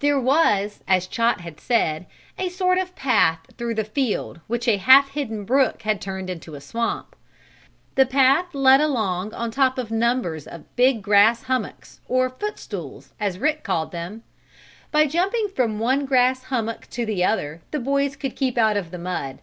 There 0.00 0.20
was, 0.20 0.80
as 0.86 1.06
Chot 1.06 1.40
had 1.40 1.58
said, 1.58 2.04
a 2.38 2.50
sort 2.50 2.76
of 2.76 2.94
path 2.94 3.38
through 3.56 3.74
the 3.76 3.82
field 3.84 4.40
which 4.46 4.68
a 4.68 4.76
half 4.76 5.12
hidden 5.12 5.46
brook 5.46 5.80
had 5.84 6.02
turned 6.02 6.28
into 6.28 6.54
a 6.54 6.60
swamp. 6.60 7.16
The 7.94 8.04
path 8.04 8.54
led 8.54 8.82
along 8.82 9.32
on 9.32 9.50
top 9.50 9.78
of 9.78 9.90
numbers 9.90 10.46
of 10.46 10.76
big 10.76 11.00
grass 11.00 11.44
hummocks, 11.44 12.02
or 12.08 12.28
"footstools," 12.28 13.14
as 13.18 13.38
Rick 13.38 13.62
called 13.64 13.90
them. 13.90 14.22
By 14.90 15.06
jumping 15.06 15.48
from 15.56 15.78
one 15.78 16.04
grass 16.04 16.42
hummock 16.52 16.86
to 16.88 17.06
the 17.06 17.24
other 17.24 17.62
the 17.70 17.80
boys 17.80 18.16
could 18.16 18.36
keep 18.36 18.58
out 18.58 18.76
of 18.76 18.90
the 18.90 18.98
mud. 18.98 19.38